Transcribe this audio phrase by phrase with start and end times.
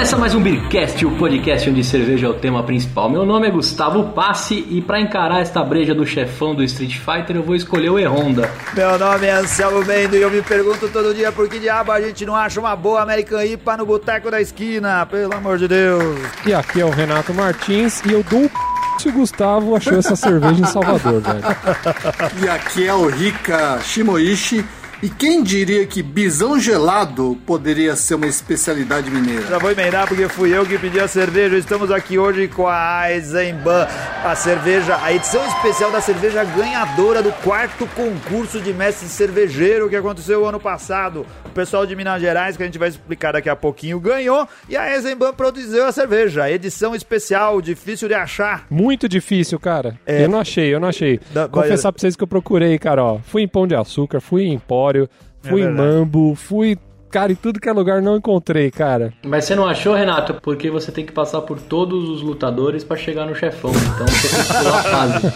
[0.00, 3.10] Começa mais um Beercast, o podcast onde cerveja é o tema principal.
[3.10, 7.36] Meu nome é Gustavo Passe e para encarar esta breja do chefão do Street Fighter
[7.36, 8.50] eu vou escolher o E-Honda.
[8.72, 12.00] Meu nome é Anselmo Mendo e eu me pergunto todo dia por que diabo a
[12.00, 16.18] gente não acha uma boa American IPA no boteco da esquina, pelo amor de Deus.
[16.46, 18.50] E aqui é o Renato Martins e eu dou um
[18.98, 21.42] se o Gustavo achou essa cerveja em Salvador, velho.
[22.42, 24.64] E aqui é o Rika Shimoishi
[25.02, 29.46] e quem diria que bisão gelado poderia ser uma especialidade mineira?
[29.46, 31.56] Já vou emendar porque fui eu que pedi a cerveja.
[31.56, 33.86] Estamos aqui hoje com a Eisenbahn,
[34.22, 39.96] a cerveja, a edição especial da cerveja ganhadora do quarto concurso de mestre cervejeiro que
[39.96, 41.24] aconteceu ano passado.
[41.50, 44.76] O pessoal de Minas Gerais, que a gente vai explicar daqui a pouquinho, ganhou e
[44.76, 46.48] a Eisenbahn produziu a cerveja.
[46.48, 48.66] Edição especial, difícil de achar.
[48.70, 49.98] Muito difícil, cara.
[50.06, 50.24] É.
[50.24, 51.18] Eu não achei, eu não achei.
[51.32, 53.18] Da- Confessar pra vocês que eu procurei, cara, ó.
[53.18, 55.08] Fui em Pão de Açúcar, fui em Empório,
[55.42, 55.70] fui É em.
[55.72, 56.78] Mambo, fui...
[57.10, 59.12] Cara, em tudo que é lugar não encontrei, cara.
[59.24, 60.34] Mas você não achou, Renato?
[60.34, 63.72] Porque você tem que passar por todos os lutadores para chegar no chefão.
[63.72, 65.26] Então você tem que pular a fase.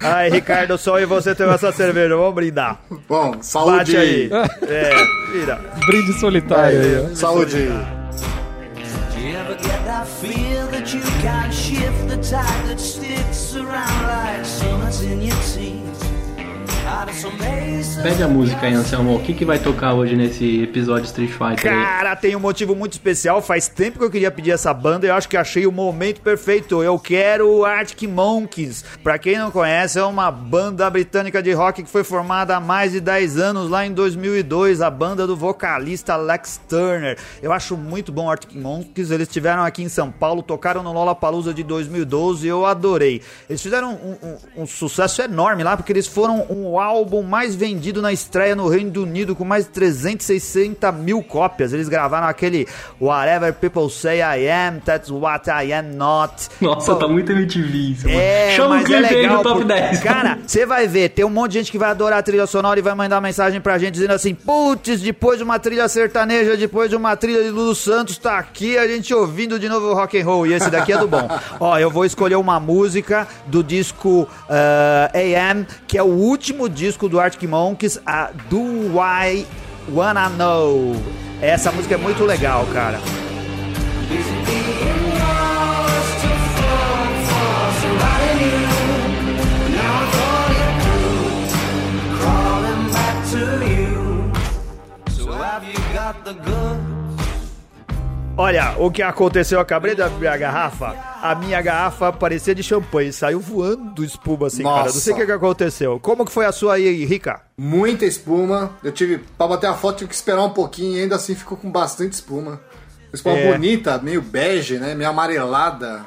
[0.00, 2.16] Ai, Ricardo, só e você tem essa cerveja.
[2.16, 2.80] Vamos brindar.
[3.08, 4.30] Bom, saúde Bate aí.
[4.68, 4.90] É,
[5.32, 5.58] vira.
[5.86, 7.14] Brinde solitário aí, ó.
[7.14, 7.66] Saúde aí.
[7.66, 14.06] Do you ever get that feel that you can't shift the tide that sticks around
[18.02, 19.14] Pede a música aí, Anselmo.
[19.16, 21.84] O que, que vai tocar hoje nesse episódio Street Fighter aí?
[21.84, 23.40] Cara, tem um motivo muito especial.
[23.40, 26.20] Faz tempo que eu queria pedir essa banda e eu acho que achei o momento
[26.20, 26.82] perfeito.
[26.82, 28.84] Eu quero Arctic Monkeys.
[29.04, 32.92] Pra quem não conhece, é uma banda britânica de rock que foi formada há mais
[32.92, 34.80] de 10 anos, lá em 2002.
[34.82, 37.16] A banda do vocalista Lex Turner.
[37.40, 39.10] Eu acho muito bom Arctic Monkeys.
[39.12, 43.22] Eles estiveram aqui em São Paulo, tocaram no Lollapalooza de 2012 e eu adorei.
[43.48, 44.16] Eles fizeram um,
[44.58, 48.68] um- um sucesso enorme lá, porque eles foram o álbum mais vendido na estreia no
[48.68, 51.72] Reino Unido, com mais de 360 mil cópias.
[51.72, 52.66] Eles gravaram aquele
[53.00, 56.48] Whatever People Say I Am, That's What I Am Not.
[56.60, 58.18] Nossa, tá muito MTV isso, mano.
[58.18, 59.36] É, Chama o mas é clipe aí legal.
[59.38, 60.00] do top por- 10.
[60.00, 62.78] Cara, você vai ver, tem um monte de gente que vai adorar a trilha sonora
[62.78, 66.88] e vai mandar mensagem pra gente dizendo assim: putz, depois de uma trilha sertaneja, depois
[66.90, 70.18] de uma trilha de Lulu Santos, tá aqui a gente ouvindo de novo o rock
[70.20, 70.46] and roll.
[70.46, 71.28] E esse daqui é do bom.
[71.60, 76.85] Ó, eu vou escolher uma música do disco ah, AM, que é o último disco
[77.08, 79.44] do Arctic Monkeys, a Do I
[79.92, 80.94] Wanna Know.
[81.42, 83.00] Essa música é muito legal, cara.
[92.18, 93.16] crawling back
[98.38, 102.62] Olha, o que aconteceu, eu acabei de abrir a garrafa, a minha garrafa parecia de
[102.62, 104.84] champanhe, saiu voando espuma assim, cara.
[104.84, 105.98] Não sei o que, que aconteceu.
[105.98, 107.40] Como que foi a sua aí, Rica?
[107.56, 108.72] Muita espuma.
[108.84, 111.56] Eu tive, pra bater a foto, tive que esperar um pouquinho e ainda assim ficou
[111.56, 112.60] com bastante espuma.
[113.10, 113.52] Espuma É.
[113.52, 114.94] bonita, meio bege, né?
[114.94, 116.04] Meio amarelada.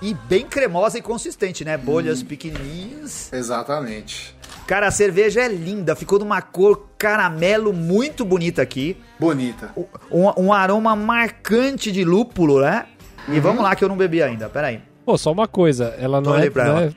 [0.00, 1.76] E bem cremosa e consistente, né?
[1.76, 3.32] Bolhas pequenininhas.
[3.32, 4.33] Exatamente.
[4.66, 8.96] Cara, a cerveja é linda, ficou numa cor caramelo muito bonita aqui.
[9.20, 9.74] Bonita.
[10.10, 12.86] Um, um aroma marcante de lúpulo, né?
[13.28, 14.80] E vamos lá que eu não bebi ainda, peraí.
[15.04, 16.84] Pô, só uma coisa, ela não Olha é, não ela.
[16.84, 16.92] é-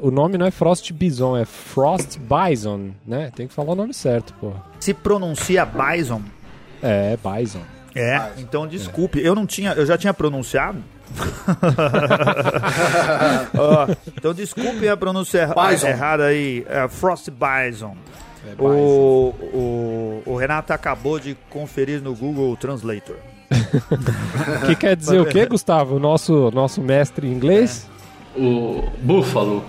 [0.00, 3.32] O nome não é Frost Bison, é Frost Bison, né?
[3.34, 4.52] Tem que falar o nome certo, pô.
[4.78, 6.22] Se pronuncia Bison.
[6.82, 7.62] É, Bison.
[7.94, 10.78] É, então desculpe, eu não tinha, eu já tinha pronunciado.
[13.56, 15.86] Ó, então desculpe a pronúncia erra- Bison.
[15.88, 17.96] errada aí, é Frost Bison.
[18.58, 23.16] O, o, o Renato acabou de conferir no Google Translator.
[24.66, 25.98] Que quer dizer o quê, Gustavo?
[25.98, 27.86] Nosso, nosso mestre em inglês?
[28.36, 29.64] O Búfalo.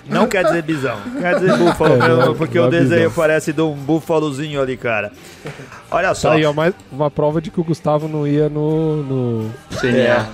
[0.05, 3.09] Não quer dizer bisão, quer dizer búfalo, É, mesmo, não, porque não o é desenho
[3.09, 3.13] bisão.
[3.23, 5.11] parece de um búfalozinho ali, cara.
[5.91, 6.29] Olha só.
[6.29, 9.03] Tá aí, ó, mais uma prova de que o Gustavo não ia no.
[9.03, 9.51] no...
[9.79, 10.27] CNA.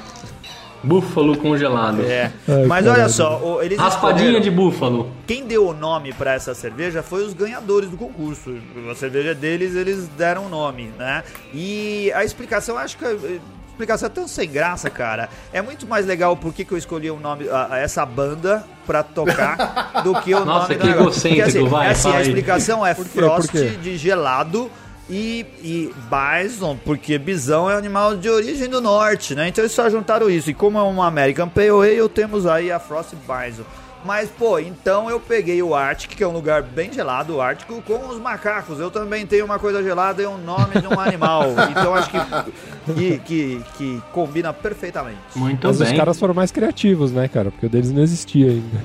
[0.86, 2.02] Búfalo congelado.
[2.02, 2.30] É.
[2.46, 5.10] Ai, Mas olha só, o- eles Raspadinha de búfalo.
[5.26, 8.54] Quem deu o nome pra essa cerveja foi os ganhadores do concurso.
[8.92, 11.24] A cerveja deles, eles deram o nome, né?
[11.54, 13.06] E a explicação, acho que
[13.74, 15.30] explicação é tão sem graça, cara.
[15.52, 19.04] É muito mais legal por que eu escolhi o nome, a, a essa banda pra
[19.04, 21.28] tocar do que o Nossa, nome que negócio.
[21.28, 24.72] egocêntrico, assim, vai, é assim, fala a explicação é frost de gelado
[25.10, 29.48] e, e bison, porque bisão é um animal de origem do norte, né?
[29.48, 30.50] Então eles só juntaram isso.
[30.50, 33.64] E como é uma American Pale Ale, temos aí a Frost Bison.
[34.06, 37.82] Mas, pô, então eu peguei o Ártico, que é um lugar bem gelado, o Ártico,
[37.82, 38.80] com os macacos.
[38.80, 41.44] Eu também tenho uma coisa gelada e um nome de um animal.
[41.74, 42.20] Então acho que,
[42.94, 45.18] que, que, que combina perfeitamente.
[45.36, 45.92] Muito Mas bem.
[45.92, 47.50] os caras foram mais criativos, né, cara?
[47.50, 48.84] Porque o deles não existia ainda.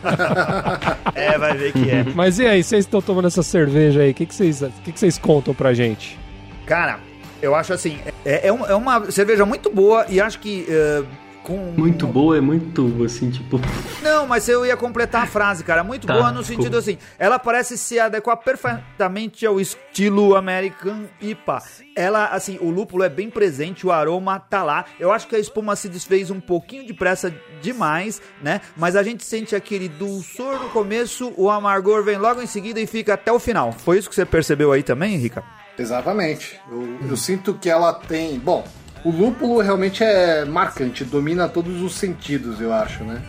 [1.14, 2.04] É, vai ver que é.
[2.14, 4.12] Mas e aí, vocês estão tomando essa cerveja aí?
[4.12, 6.18] O que, que, vocês, o que, que vocês contam pra gente?
[6.64, 7.00] Cara,
[7.42, 10.66] eu acho assim, é, é, é uma cerveja muito boa e acho que.
[10.68, 11.02] eh,
[11.50, 13.60] com Muito boa, é muito assim, tipo.
[14.02, 15.82] Não, mas eu ia completar a frase, cara.
[15.82, 16.62] Muito Tá, boa no desculpa.
[16.62, 16.98] sentido assim.
[17.18, 21.62] Ela parece se adequar perfeitamente ao estilo American IPA.
[21.96, 24.84] Ela, assim, o lúpulo é bem presente, o aroma tá lá.
[24.98, 28.60] Eu acho que a espuma se desfez um pouquinho depressa demais, né?
[28.76, 32.86] Mas a gente sente aquele dulçor no começo, o amargor vem logo em seguida e
[32.86, 33.72] fica até o final.
[33.72, 35.42] Foi isso que você percebeu aí também, Rica?
[35.78, 36.60] Exatamente.
[36.70, 38.38] Eu, eu sinto que ela tem.
[38.38, 38.64] Bom,
[39.04, 43.22] o lúpulo realmente é marcante, domina todos os sentidos, eu acho, né?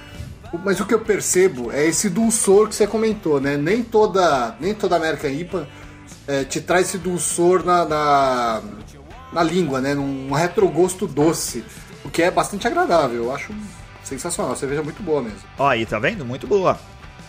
[0.65, 3.55] Mas o que eu percebo é esse dulçor que você comentou, né?
[3.55, 5.67] Nem toda, nem toda American IPA
[6.27, 8.61] é, te traz esse dulçor na, na,
[9.31, 9.93] na língua, né?
[9.93, 11.63] Num retrogosto doce,
[12.03, 13.23] o que é bastante agradável.
[13.23, 13.53] Eu acho
[14.03, 14.51] sensacional.
[14.51, 15.39] A cerveja é muito boa mesmo.
[15.57, 16.25] Ó, aí, tá vendo?
[16.25, 16.77] Muito boa.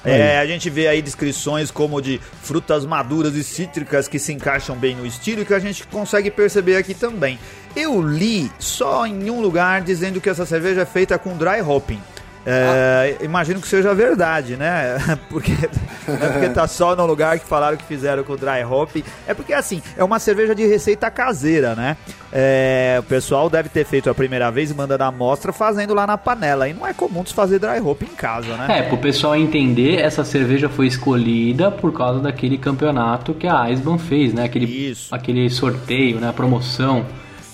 [0.04, 4.76] É, a gente vê aí descrições como de frutas maduras e cítricas que se encaixam
[4.76, 7.38] bem no estilo e que a gente consegue perceber aqui também.
[7.74, 12.00] Eu li só em um lugar dizendo que essa cerveja é feita com dry hopping.
[12.44, 14.96] É, Imagino que seja verdade, né?
[15.28, 18.96] Porque, é porque tá só no lugar que falaram que fizeram com dry hop.
[19.26, 21.96] É porque, assim, é uma cerveja de receita caseira, né?
[22.32, 26.06] É, o pessoal deve ter feito a primeira vez e mandando a amostra fazendo lá
[26.06, 26.68] na panela.
[26.68, 28.78] E não é comum se fazer dry hop em casa, né?
[28.78, 33.98] É, pro pessoal entender, essa cerveja foi escolhida por causa daquele campeonato que a Eisman
[33.98, 34.44] fez, né?
[34.44, 35.14] Aquele, Isso.
[35.14, 36.28] aquele sorteio, né?
[36.28, 37.04] A promoção.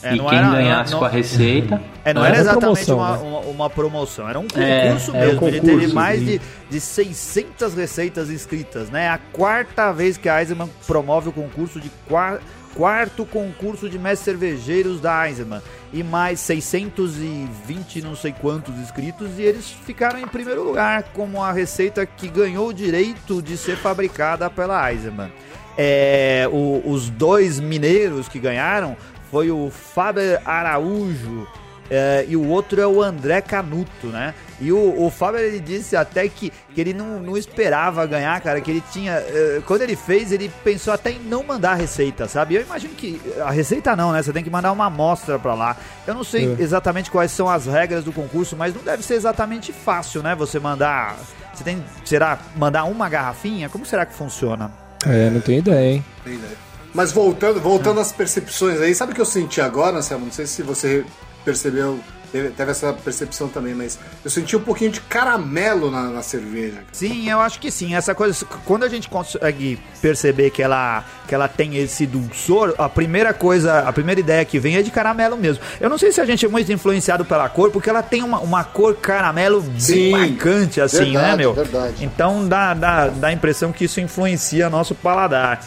[0.02, 1.82] É, e não quem era- ganhasse não- com a receita.
[2.04, 2.28] É, não né?
[2.28, 3.22] era Era exatamente promoção, uma, né?
[3.22, 5.30] uma, uma promoção, era um É, concurso um mesmo.
[5.30, 6.40] Ele concurso, teve mais de,
[6.70, 9.08] de 600 receitas inscritas, né?
[9.08, 12.38] A quarta vez que a Eisenman promove o concurso de qua-
[12.76, 15.60] quarto concurso de mestres cervejeiros da Eisenman.
[15.92, 21.50] E mais 620 não sei quantos inscritos e eles ficaram em primeiro lugar como a
[21.52, 25.30] receita que ganhou o direito de ser fabricada pela Eisenman.
[25.76, 28.96] É, o- os dois mineiros que ganharam
[29.30, 31.46] foi o Faber Araújo
[31.90, 34.34] é, e o outro é o André Canuto, né?
[34.60, 38.60] E o, o Faber ele disse até que, que ele não, não esperava ganhar, cara,
[38.60, 39.12] que ele tinha.
[39.12, 42.56] é, quando ele fez, ele pensou até em não mandar a receita, sabe?
[42.56, 43.18] Eu imagino que.
[43.40, 44.22] A receita não, né?
[44.22, 45.76] Você tem que mandar uma amostra pra lá.
[46.06, 46.62] Eu não sei É.
[46.62, 50.34] exatamente quais são as regras do concurso, mas não deve ser exatamente fácil, né?
[50.34, 51.16] Você mandar.
[51.54, 51.82] Você tem.
[52.04, 53.68] Será mandar uma garrafinha?
[53.70, 54.70] Como será que funciona?
[55.06, 56.04] É, não tenho ideia, hein?
[56.22, 56.67] Tem ideia.
[56.94, 60.26] Mas voltando, voltando às percepções aí, sabe o que eu senti agora, Anselmo?
[60.26, 61.04] Não sei se você
[61.44, 61.98] percebeu,
[62.32, 66.78] teve, teve essa percepção também, mas eu senti um pouquinho de caramelo na, na cerveja.
[66.92, 67.94] Sim, eu acho que sim.
[67.94, 72.88] Essa coisa, quando a gente consegue perceber que ela, que ela tem esse dulçor, a
[72.88, 75.62] primeira coisa, a primeira ideia que vem é de caramelo mesmo.
[75.80, 78.40] Eu não sei se a gente é muito influenciado pela cor, porque ela tem uma,
[78.40, 81.54] uma cor caramelo bem Sim, marcante, assim, né, verdade, meu?
[81.54, 82.04] verdade.
[82.04, 85.60] Então dá, dá, dá a impressão que isso influencia nosso paladar.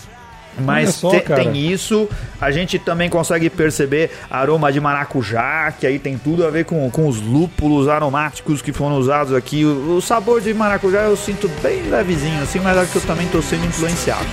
[0.59, 2.07] Mas só, te- tem isso,
[2.39, 6.89] a gente também consegue perceber aroma de maracujá, que aí tem tudo a ver com,
[6.91, 9.63] com os lúpulos aromáticos que foram usados aqui.
[9.65, 13.27] O, o sabor de maracujá eu sinto bem levezinho, assim, mas acho que eu também
[13.27, 14.25] tô sendo influenciado.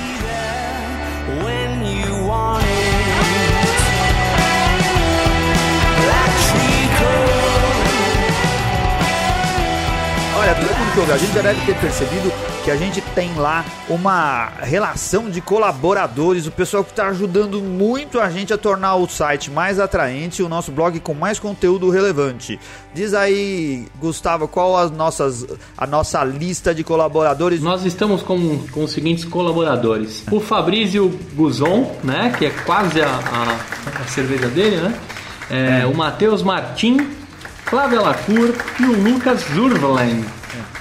[10.98, 12.32] Todo a gente já deve ter percebido
[12.64, 18.19] que a gente tem lá uma relação de colaboradores, o pessoal que está ajudando muito
[18.19, 21.88] a gente a tornar o site mais atraente e o nosso blog com mais conteúdo
[21.88, 22.58] relevante.
[22.93, 27.60] Diz aí, Gustavo, qual as nossas, a nossa lista de colaboradores?
[27.62, 30.24] Nós estamos com, com os seguintes colaboradores.
[30.32, 32.34] O Fabrício Guzon, né?
[32.36, 34.94] Que é quase a, a- a cerveja dele, né?
[35.48, 37.06] É, O Matheus Martim,
[37.67, 40.24] Flávia Lacour e o Lucas Zurvalen.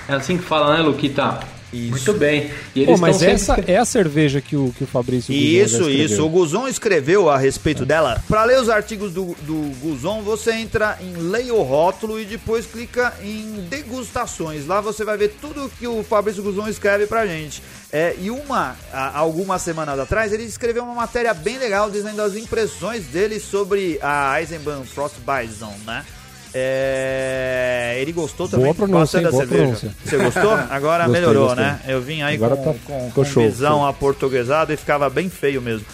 [0.07, 1.39] É assim que fala, né, Luquita?
[1.71, 1.91] Isso.
[1.91, 2.49] Muito bem.
[2.73, 3.73] E Pô, mas essa sempre...
[3.73, 6.05] é a cerveja que o, que o Fabrício Guzon Isso, escreveu.
[6.05, 6.25] isso.
[6.25, 8.23] O Guzon escreveu a respeito dela.
[8.27, 12.65] Para ler os artigos do, do Guzon, você entra em Leia o Rótulo e depois
[12.65, 14.65] clica em Degustações.
[14.65, 17.61] Lá você vai ver tudo que o Fabrício Guzon escreve pra gente.
[17.91, 18.75] É, e uma,
[19.13, 24.39] algumas semanas atrás, ele escreveu uma matéria bem legal dizendo as impressões dele sobre a
[24.39, 26.05] Eisenbahn Frost Bison, né?
[26.53, 29.63] É, ele gostou também Boa pronúncia, da Boa cerveja.
[29.63, 29.95] pronúncia.
[30.05, 30.53] Você gostou?
[30.69, 31.63] Agora Gostei, melhorou, gostei.
[31.65, 31.79] né?
[31.87, 33.85] Eu vim aí Agora com, tá- com, com show, visão show.
[33.87, 35.85] aportuguesado e ficava bem feio mesmo.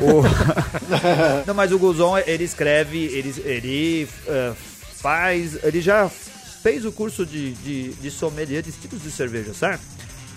[0.00, 0.22] O-
[1.46, 4.52] Não, mas o Guzon, ele escreve, ele, ele eh,
[4.96, 6.08] faz, ele já
[6.62, 9.82] fez o curso de, de, de sommelier de estilos de cerveja, certo?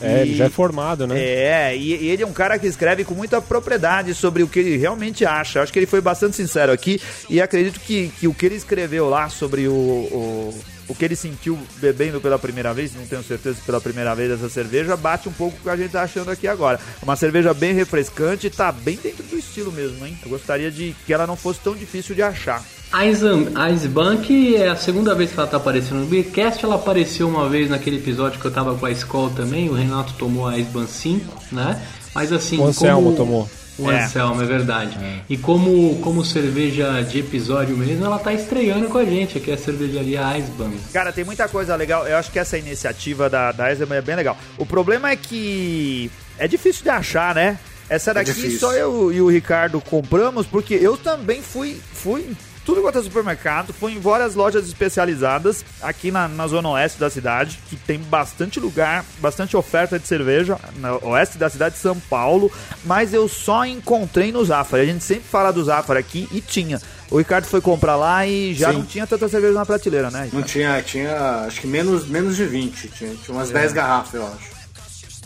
[0.01, 1.19] É, ele E- já é formado, né?
[1.19, 4.59] É, e, e ele é um cara que escreve com muita propriedade sobre o que
[4.59, 5.61] ele realmente acha.
[5.61, 9.09] Acho que ele foi bastante sincero aqui e acredito que, que o que ele escreveu
[9.09, 13.55] lá sobre o, o, o que ele sentiu bebendo pela primeira vez, não tenho certeza
[13.55, 16.03] se pela primeira vez essa cerveja, bate um pouco com o que a gente tá
[16.03, 16.79] achando aqui agora.
[17.01, 20.17] Uma cerveja bem refrescante tá bem dentro do estilo mesmo, hein?
[20.23, 22.63] Eu gostaria de que ela não fosse tão difícil de achar.
[22.97, 23.25] A Ice-
[23.55, 26.63] a Icebank é a segunda vez que ela tá aparecendo no Beercast.
[26.63, 29.67] Ela apareceu uma vez naquele episódio que eu tava com a escola também.
[29.69, 31.81] O Renato tomou a Icebank 5, né?
[32.13, 32.57] Mas assim.
[32.57, 33.15] O Anselmo como...
[33.17, 33.49] tomou.
[33.77, 34.05] O É.
[34.05, 34.97] Anselmo, é verdade.
[35.29, 39.57] E como, como cerveja de episódio mesmo, ela tá estreando com a gente aqui, a
[39.57, 40.77] cervejaria Icebank.
[40.93, 42.07] Cara, tem muita coisa legal.
[42.07, 44.37] Eu acho que essa iniciativa da, da Eisenman é bem legal.
[44.57, 46.09] O problema é que
[46.39, 47.59] é difícil de achar, né?
[47.89, 48.59] Essa daqui difícil.
[48.59, 52.25] só eu e o Ricardo compramos, porque eu também fui, fui
[52.65, 57.09] tudo quanto é supermercado, fui em várias lojas especializadas aqui na, na zona oeste da
[57.09, 61.99] cidade, que tem bastante lugar, bastante oferta de cerveja, na oeste da cidade de São
[61.99, 62.51] Paulo,
[62.83, 64.83] mas eu só encontrei no Zafari.
[64.83, 66.81] A gente sempre fala do Zafari aqui e tinha.
[67.11, 68.79] O Ricardo foi comprar lá e já Sim.
[68.79, 70.27] não tinha tanta cerveja na prateleira, né?
[70.33, 72.87] Não tinha, tinha acho que menos, menos de 20.
[72.89, 74.54] Tinha, tinha umas 10 garrafas, eu acho.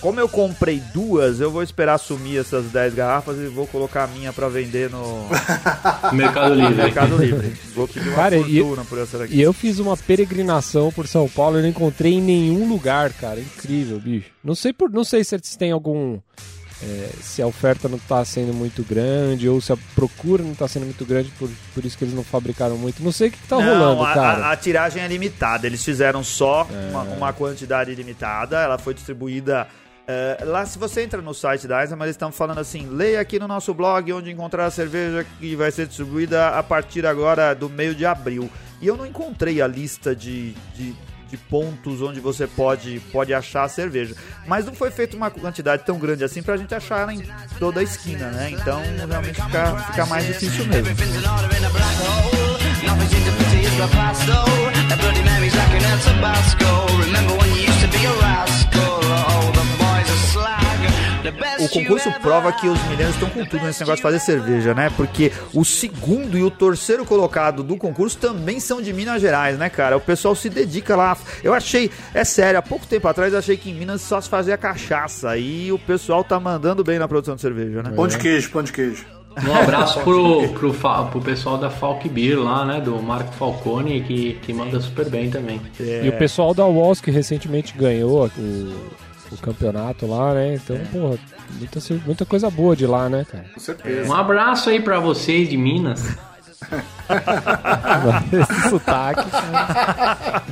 [0.01, 4.07] Como eu comprei duas, eu vou esperar sumir essas 10 garrafas e vou colocar a
[4.07, 5.27] minha pra vender no
[6.13, 6.73] Mercado Livre.
[6.75, 7.53] Mercado Livre.
[7.75, 9.35] Vou pedir uma Cara, e- fortuna por essa daqui.
[9.35, 13.41] E eu fiz uma peregrinação por São Paulo e não encontrei em nenhum lugar, cara.
[13.41, 14.27] Incrível, bicho.
[14.41, 16.17] Não sei por, não sei se eles têm algum
[16.81, 20.65] é, se a oferta não tá sendo muito grande ou se a procura não tá
[20.65, 23.03] sendo muito grande, por, por isso que eles não fabricaram muito.
[23.03, 24.45] Não sei o que, que tá Não, rolando, a, cara.
[24.47, 25.67] a- a tiragem é limitada.
[25.67, 28.59] Eles fizeram só uma, uma quantidade limitada.
[28.61, 29.67] Ela foi distribuída.
[30.11, 33.37] Eh, lá, se você entra no site da Eisenman, eles estão falando assim: leia aqui
[33.37, 37.69] no nosso blog onde encontrar a cerveja que vai ser distribuída a partir agora do
[37.69, 38.49] meio de abril.
[38.81, 40.95] E eu não encontrei a lista de, de,
[41.27, 44.15] de pontos onde você pode, pode achar a cerveja.
[44.47, 47.21] Mas não foi feita uma quantidade tão grande assim pra gente achar ela em
[47.59, 48.49] toda a esquina, né?
[48.49, 50.89] Então realmente fica, fica mais difícil mesmo.
[61.59, 64.91] O concurso prova que os mineiros estão com tudo nesse negócio de fazer cerveja, né?
[64.95, 69.69] Porque o segundo e o terceiro colocado do concurso também são de Minas Gerais, né,
[69.69, 69.97] cara?
[69.97, 71.17] O pessoal se dedica lá.
[71.43, 74.29] Eu achei, é sério, há pouco tempo atrás eu achei que em Minas só se
[74.29, 77.91] fazia cachaça e o pessoal tá mandando bem na produção de cerveja, né?
[77.95, 79.05] Pão de queijo, pão de queijo.
[79.47, 82.81] Um abraço pro, pro, pro pessoal da Falk Beer lá, né?
[82.81, 85.61] Do Marco Falcone, que, que manda super bem também.
[85.79, 86.01] É.
[86.05, 88.73] E o pessoal da Walls que recentemente ganhou o,
[89.31, 90.55] o campeonato lá, né?
[90.55, 91.17] Então, porra,
[91.51, 93.45] muita, muita coisa boa de lá, né, cara?
[93.53, 94.09] Com certeza.
[94.09, 96.01] Um abraço aí pra vocês de Minas.
[98.31, 99.29] Esse sotaque.
[99.31, 100.43] cara.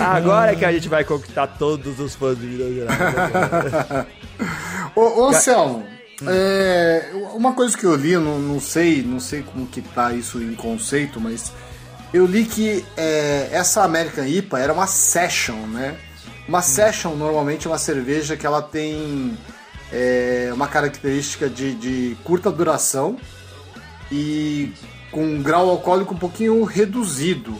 [0.00, 4.06] Agora é que a gente vai conquistar todos os fãs de Minas Gerais.
[4.94, 5.84] Ô, ô Anselmo,
[6.26, 10.12] é, uma coisa que eu li, eu não, não sei, não sei como que tá
[10.12, 11.52] isso em conceito, mas
[12.12, 15.96] eu li que é, essa American IPA era uma session, né?
[16.48, 19.36] Uma session normalmente é uma cerveja que ela tem
[19.92, 23.16] é, uma característica de, de curta duração
[24.10, 24.72] e
[25.10, 27.56] com um grau alcoólico um pouquinho reduzido.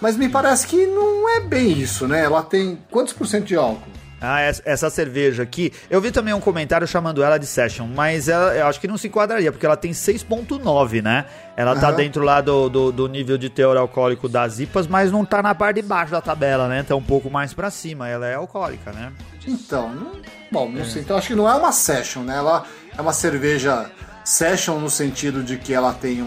[0.00, 2.22] Mas me parece que não é bem isso, né?
[2.22, 3.95] Ela tem quantos por cento de álcool?
[4.20, 5.72] Ah, essa, cerveja aqui.
[5.90, 8.96] Eu vi também um comentário chamando ela de Session, mas ela, eu acho que não
[8.96, 11.26] se enquadraria, porque ela tem 6,9, né?
[11.56, 11.96] Ela tá Aham.
[11.96, 15.54] dentro lá do, do, do nível de teor alcoólico das IPAs, mas não tá na
[15.54, 16.82] parte de baixo da tabela, né?
[16.82, 18.08] Tá um pouco mais pra cima.
[18.08, 19.12] Ela é alcoólica, né?
[19.46, 20.12] Então, não,
[20.50, 21.02] bom, não sei.
[21.02, 22.36] Então acho que não é uma session, né?
[22.36, 22.64] Ela
[22.96, 23.90] é uma cerveja
[24.24, 26.26] session no sentido de que ela tem um.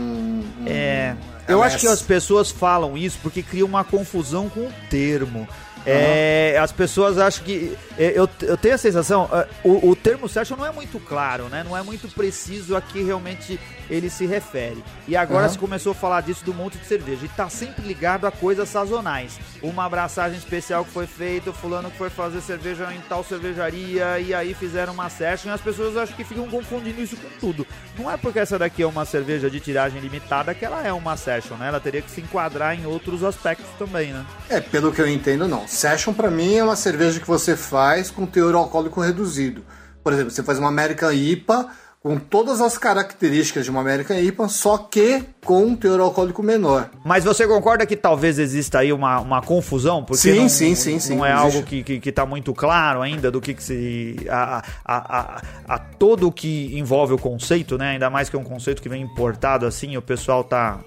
[0.62, 1.16] um- É.
[1.48, 4.74] Eu ela acho é que as pessoas falam isso porque cria uma confusão com o
[4.90, 5.48] termo.
[5.86, 7.76] É, as pessoas acham que.
[7.98, 9.30] é, Eu, eu tenho a sensação.
[9.32, 11.64] é, O, o termo session não é muito claro, né?
[11.64, 13.60] Não é muito preciso a que realmente
[13.90, 14.84] ele se refere.
[15.08, 15.50] E agora Aham.
[15.54, 17.26] se começou a falar disso do monte de cerveja.
[17.26, 19.40] E tá sempre ligado a coisas sazonais.
[19.64, 24.20] Uma abraçagem especial que foi feita, o fulano que foi fazer cerveja em tal cervejaria,
[24.20, 27.66] e aí fizeram uma session, e as pessoas acham que ficam confundindo isso com tudo.
[27.98, 31.18] Não é porque essa daqui é uma cerveja de tiragem limitada que ela é uma
[31.18, 31.68] session, né?
[31.70, 34.24] Ela teria que se enquadrar em outros aspectos também, né?
[34.50, 35.68] É, pelo que eu entendo, não.
[35.70, 39.64] Session pra mim é uma cerveja que você faz com teor alcoólico reduzido.
[40.04, 41.68] Por exemplo, você faz uma American IPA
[42.02, 46.90] com todas as características de uma American IPA, só que com um teor alcoólico menor.
[47.06, 50.04] Mas você concorda que talvez exista aí uma, uma confusão?
[50.04, 51.18] Porque Sim, não, sim, sim, sim.
[51.18, 51.46] Não é Existe.
[51.46, 54.16] algo que, que, que tá muito claro ainda do que, que se.
[54.28, 57.92] A, a, a, a todo o que envolve o conceito, né?
[57.92, 60.80] Ainda mais que é um conceito que vem importado assim, o pessoal tá.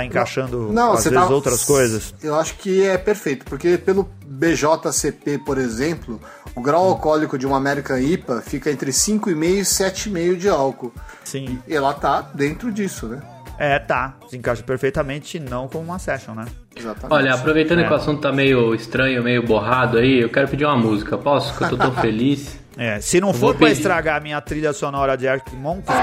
[0.00, 2.14] Tá encaixando Não, às vezes tá- outras coisas.
[2.22, 6.20] Eu acho que é perfeito, porque pelo BJCP, por exemplo,
[6.54, 10.92] o grau alcoólico de uma American IPA fica entre 5,5 e 7,5 de álcool.
[11.24, 11.58] Sim.
[11.66, 13.20] E ela tá dentro disso, né?
[13.58, 14.14] É, tá.
[14.30, 16.44] Se encaixa perfeitamente, não como uma session, né?
[16.76, 17.12] Exatamente.
[17.12, 17.84] Olha, aproveitando É.
[17.88, 21.18] que o assunto tá meio estranho, meio borrado aí, eu quero pedir uma música.
[21.18, 21.56] Posso?
[21.58, 22.56] Que eu tô tão feliz.
[22.78, 23.78] É, se não for pra pedir.
[23.80, 25.98] estragar a minha trilha sonora de Arctic Monkeys,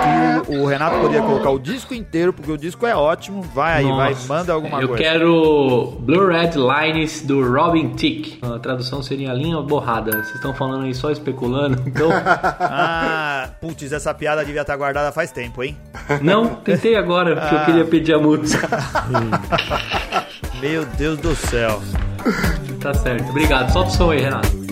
[0.46, 3.42] que o, o Renato poderia colocar o disco inteiro, porque o disco é ótimo.
[3.42, 5.02] Vai aí, vai, manda alguma eu coisa.
[5.04, 8.40] quero Blue Red Lines do Robin Tick.
[8.44, 10.12] A tradução seria linha borrada.
[10.18, 12.10] Vocês estão falando aí só especulando, então.
[12.12, 15.78] Ah, putz, essa piada devia estar guardada faz tempo, hein?
[16.22, 17.60] Não, tentei agora, porque Ah.
[17.60, 18.68] eu queria pedir a música.
[20.60, 21.82] Meu Deus do céu.
[22.82, 23.30] tá certo.
[23.30, 23.72] Obrigado.
[23.72, 24.65] Solta o som aí, Renato.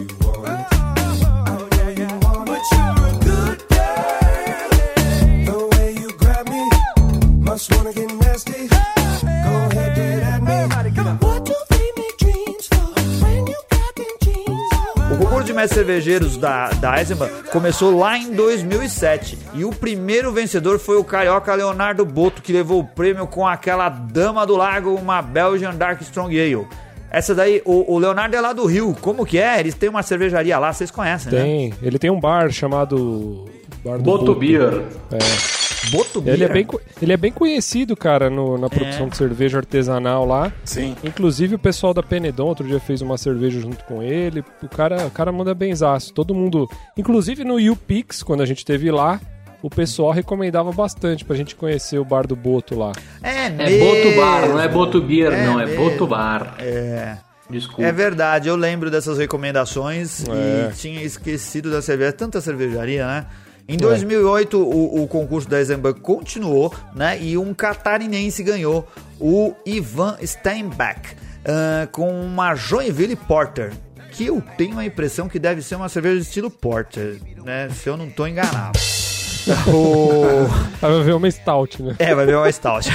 [15.63, 21.03] Mestres cervejeiros da, da Eisenbahn começou lá em 2007 e o primeiro vencedor foi o
[21.03, 26.01] carioca Leonardo Boto, que levou o prêmio com aquela dama do lago, uma Belgian Dark
[26.01, 26.67] Strong Ale.
[27.09, 28.95] Essa daí, o, o Leonardo é lá do Rio.
[28.99, 29.59] Como que é?
[29.59, 31.41] Eles têm uma cervejaria lá, vocês conhecem, né?
[31.43, 31.73] Tem.
[31.81, 33.45] Ele tem um bar chamado.
[33.85, 34.83] Bar do Boto Beer.
[35.11, 35.52] É.
[35.91, 36.35] Boto Beer.
[36.35, 36.67] Ele é, bem,
[37.01, 39.09] ele é bem conhecido, cara, no- na produção É.
[39.09, 40.51] de cerveja artesanal lá.
[40.63, 40.95] Sim.
[41.03, 44.43] Inclusive o pessoal da Penedon outro dia fez uma cerveja junto com ele.
[44.61, 46.13] O cara, o cara manda benzaço.
[46.13, 46.69] Todo mundo.
[46.97, 49.19] Inclusive no UPix, quando a gente teve lá,
[49.61, 52.91] o pessoal recomendava bastante pra gente conhecer o bar do Boto lá.
[53.21, 53.79] É, É mesmo.
[53.85, 55.59] Boto Bar, não é Boto Beer, É não.
[55.59, 55.83] É mesmo.
[55.89, 56.55] Boto Bar.
[56.59, 57.17] É.
[57.49, 57.83] Desculpa.
[57.83, 60.69] É verdade, eu lembro dessas recomendações É.
[60.71, 62.11] e tinha esquecido da cerveja.
[62.13, 63.25] Tanta cervejaria, né?
[63.67, 67.17] Em 2008, o, o concurso da Eisenbahn continuou, né?
[67.21, 68.87] E um catarinense ganhou,
[69.19, 71.15] o Ivan Steinbeck,
[71.45, 73.71] ah, com uma Joinville Porter.
[74.11, 77.69] Que eu tenho a impressão que deve ser uma cerveja de estilo Porter, né?
[77.69, 78.77] Se eu não tô enganado.
[79.67, 80.47] o...
[80.79, 81.95] Vai ver uma stout, né?
[81.99, 82.89] É, vai ver uma Stout.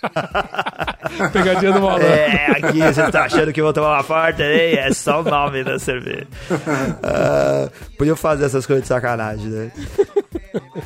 [1.32, 2.06] Pegadinha do malandro.
[2.06, 4.04] É, aqui você tá achando que vou tomar uma
[4.44, 4.74] hein?
[4.78, 6.26] É só o nome da cerveja.
[7.98, 9.72] Podia fazer essas coisas de sacanagem, né?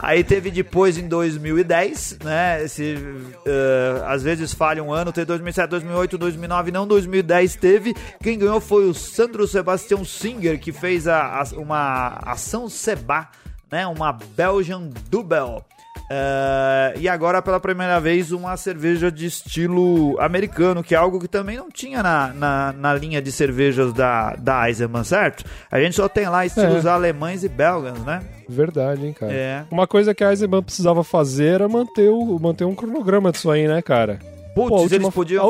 [0.00, 2.62] Aí teve depois em 2010, né?
[2.64, 2.98] Esse,
[3.46, 7.94] ah, às vezes falha um ano, teve 2007, 2008, 2009, não 2010 teve.
[8.22, 13.28] Quem ganhou foi o Sandro Sebastião Singer, que fez a, a- uma ação Seba,
[13.70, 13.86] né?
[13.86, 15.62] Uma Belgian Double.
[16.10, 21.28] Ah, e agora, pela primeira vez, uma cerveja de estilo americano, que é algo que
[21.28, 25.44] também não tinha na, na, na linha de cervejas da, da Eisenbahn, certo?
[25.70, 26.90] A gente só tem lá estilos É.
[26.90, 28.22] alemães e belgas, né?
[28.48, 29.32] Verdade, hein, cara.
[29.32, 29.64] É.
[29.70, 33.66] Uma coisa que a Eisenbahn precisava fazer era manter, o, manter um cronograma disso aí,
[33.66, 34.18] né, cara?
[34.54, 35.44] Putz, Pô, a última, eles podiam...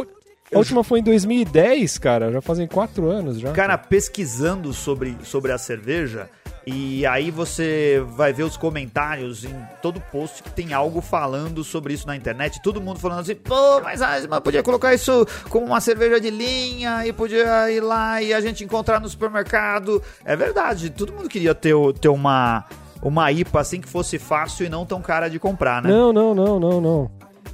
[0.52, 2.32] a última foi em 2010, cara.
[2.32, 3.52] Já fazem quatro anos já.
[3.52, 6.28] Cara, pesquisando sobre, sobre a cerveja,
[6.66, 11.92] e aí você vai ver os comentários em todo post que tem algo falando sobre
[11.92, 12.60] isso na internet.
[12.62, 16.30] Todo mundo falando assim, pô, mas a Eisenbahn podia colocar isso como uma cerveja de
[16.30, 20.02] linha e podia ir lá e a gente encontrar no supermercado.
[20.24, 22.64] É verdade, todo mundo queria ter, o- ter uma,
[23.02, 25.90] uma IPA assim que fosse fácil e não tão cara de comprar, né?
[25.90, 27.10] Não, não, não, não, não.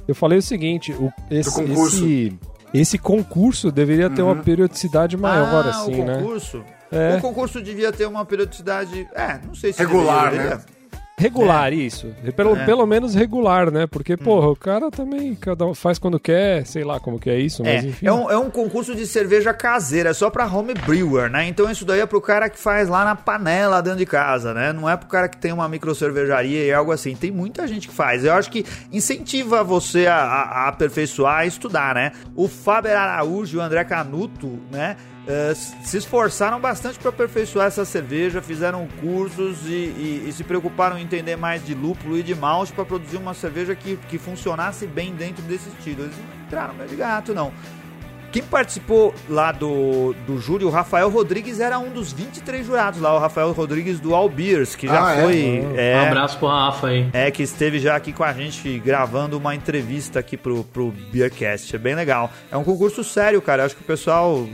[0.07, 1.95] Eu falei o seguinte, o, esse, concurso.
[2.05, 2.39] esse,
[2.73, 6.17] esse concurso deveria ter uma periodicidade maior, ah, assim, o né?
[6.91, 7.15] É.
[7.17, 9.07] O concurso devia ter uma periodicidade.
[9.15, 10.61] É, não sei se Regular, deveria, né?
[11.17, 12.07] Regular, isso.
[12.35, 12.65] Pelo, É.
[12.65, 13.85] pelo menos regular, né?
[13.85, 17.37] Porque, porra, o cara também cada um faz quando quer, sei lá como que é
[17.39, 18.07] isso, mas É, enfim.
[18.07, 21.45] é um, é um concurso de cerveja caseira, é só pra home brewer, né?
[21.47, 24.73] Então isso daí é pro cara que faz lá na panela dentro de casa, né?
[24.73, 27.15] Não é pro cara que tem uma micro cervejaria e algo assim.
[27.15, 28.25] Tem muita gente que faz.
[28.25, 32.13] Eu acho que incentiva você a, a- a aperfeiçoar e estudar, né?
[32.35, 34.97] O Faber Araújo e o André Canuto, né?
[35.31, 40.97] Eh, se esforçaram bastante para aperfeiçoar essa cerveja, fizeram cursos e, e- e se preocuparam
[40.97, 44.85] em entender mais de lúpulo e de malte para produzir uma cerveja que, que funcionasse
[44.85, 46.03] bem dentro desse estilo.
[46.03, 47.51] Eles não entraram meio de gato, não.
[48.31, 53.13] Quem participou lá do, do júri, o Rafael Rodrigues, era um dos 23 jurados lá,
[53.13, 55.21] o Rafael Rodrigues do All Beers, que já Ah, é?
[55.23, 55.65] foi.
[55.75, 57.09] É, Um abraço pro Rafa aí.
[57.11, 61.75] é, que esteve já aqui com a gente gravando uma entrevista aqui pro, pro Beercast.
[61.75, 62.31] É bem legal.
[62.49, 63.65] É um concurso sério, cara.
[63.65, 64.47] Acho que o pessoal,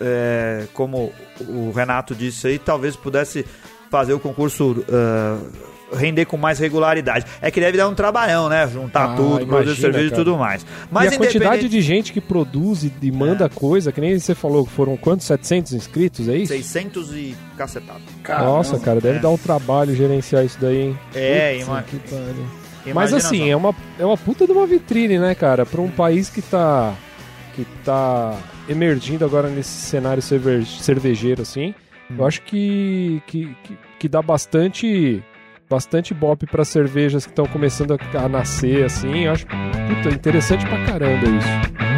[0.00, 3.44] é, como o Renato disse aí, talvez pudesse
[3.90, 5.38] fazer o concurso ah,
[5.96, 7.24] render com mais regularidade.
[7.40, 8.66] É que deve dar um trabalhão, né?
[8.66, 10.24] Juntar Ah, tudo, produzir imagina, cerveja e cara.
[10.24, 10.62] tudo mais.
[10.62, 14.18] e Mas a quantidade independente- de gente que produz e, e manda coisa, que nem
[14.18, 15.26] você falou, que foram quantos?
[15.26, 16.52] 700 inscritos, é isso?
[16.52, 18.00] 600 e cacetado.
[18.28, 19.20] Nossa, cara, deve É.
[19.20, 20.98] dar um trabalho gerenciar isso daí, hein?
[21.14, 22.24] É, Putz, ima- que pariu.
[22.86, 25.64] Mas Imagina assim, é uma, é uma puta de uma vitrine, né, cara?
[25.64, 26.92] Pra um país que tá.
[27.54, 28.36] que tá
[28.68, 31.74] emergindo agora nesse cenário cerve- cervejeiro, assim.
[32.10, 32.16] Hum.
[32.18, 35.22] Eu acho que, que, que, que dá bastante.
[35.68, 39.24] Bastante bop para cervejas que estão começando a, a nascer, assim.
[39.24, 41.93] Eu acho puta, interessante pra caramba isso.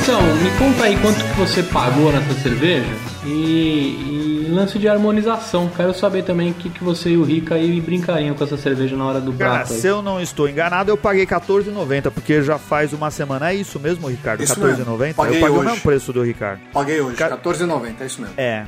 [0.00, 2.88] Anselmo, me conta aí quanto que você pagou nessa cerveja
[3.24, 5.68] e, e lance de harmonização.
[5.76, 8.96] Quero saber também o que, que você e o Rica aí brincariam com essa cerveja
[8.96, 9.72] na hora do Cara, prato.
[9.74, 9.78] aí.
[9.78, 13.50] se eu não estou enganado, eu paguei R$14,90, porque já faz uma semana.
[13.50, 14.42] É isso mesmo, Ricardo?
[14.42, 14.78] Isso R$14,90?
[14.78, 14.90] mesmo.
[15.10, 15.68] Eu Paguei paguei o hoje.
[15.68, 16.60] mesmo preço do Ricardo.
[16.72, 18.34] Paguei hoje, Cara- R$14,90, é isso mesmo.
[18.38, 18.64] É.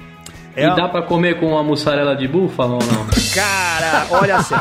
[0.56, 3.06] E É, dá pra comer com uma mussarela de búfalo ou não?
[3.34, 4.58] Cara, olha só.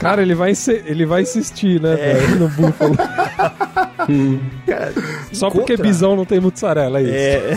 [0.00, 0.52] Cara, ele vai,
[0.86, 2.14] ele vai insistir, né, É.
[2.14, 2.96] velho, no búfalo.
[4.66, 4.92] Cara,
[5.32, 7.12] Só porque encontra- bisão não tem mussarela, é isso.
[7.12, 7.50] É.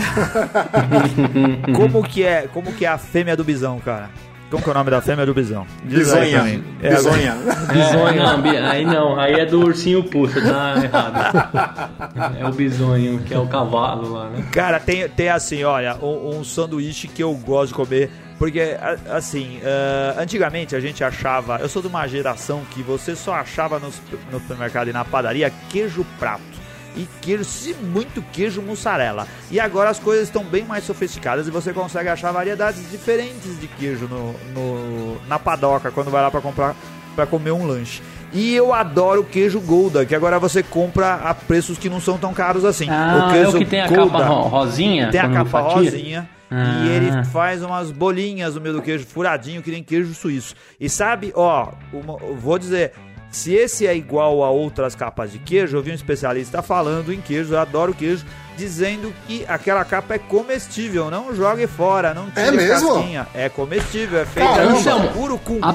[1.74, 4.10] como que é, como que é a fêmea do bisão, cara?
[4.54, 5.66] Como que é o nome da fêmea do bisão?
[5.66, 6.64] Pra Bisonha.
[6.80, 7.36] É, Bisonha.
[7.72, 12.38] É, não, aí não, aí é do ursinho puxa, tá errado.
[12.38, 14.46] É o bisonho, que é o cavalo lá, né?
[14.52, 18.10] Cara, tem, tem assim, olha, um, um sanduíche que eu gosto de comer.
[18.38, 18.76] Porque,
[19.10, 21.58] assim, ah, antigamente a gente achava.
[21.58, 23.88] Eu sou de uma geração que você só achava no,
[24.30, 26.63] no supermercado e na padaria queijo prato.
[26.96, 29.26] E queijo, se muito queijo mussarela.
[29.50, 33.66] E agora as coisas estão bem mais sofisticadas e você consegue achar variedades diferentes de
[33.66, 36.74] queijo no, no- na padoca quando vai lá pra comprar
[37.16, 38.02] para comer um lanche.
[38.32, 42.18] E eu adoro o queijo Gouda, que agora você compra a preços que não são
[42.18, 42.88] tão caros assim.
[42.90, 45.10] Ah, é o que tem a capa ro- rosinha?
[45.10, 45.76] Tem a capa fatia?
[45.90, 46.28] rosinha.
[46.50, 46.82] Ah.
[46.84, 50.54] E ele faz umas bolinhas no meio do queijo furadinho, que nem queijo suíço.
[50.80, 52.92] E sabe, ó, uma- vou dizer,
[53.34, 57.20] se esse é igual a outras capas de queijo, eu vi um especialista falando em
[57.20, 58.24] queijo, eu adoro queijo,
[58.56, 62.94] dizendo que aquela capa é comestível, não jogue fora, não tire É mesmo?
[62.94, 63.26] casquinha.
[63.34, 65.08] É comestível, é feita Caramba!
[65.12, 65.58] de urucum.
[65.62, 65.74] A-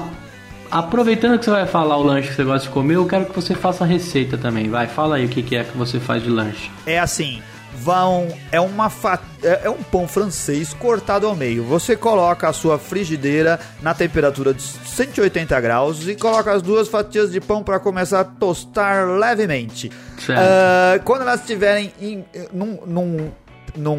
[0.72, 3.36] aproveitando que você vai falar o lanche que você gosta de comer, eu quero que
[3.36, 4.69] você faça a receita também.
[4.69, 6.69] Vai, fala aí o que, que é que você faz de lanche.
[6.86, 7.41] é assim,
[7.75, 11.63] vão é uma fa- é é um pão francês cortado ao meio.
[11.63, 17.32] Você coloca a sua frigideira na temperatura de 180 graus e coloca as duas fatias
[17.32, 19.91] de pão para começar a tostar levemente.
[20.29, 23.32] Ah, quando elas estiverem em- num, num,
[23.77, 23.97] num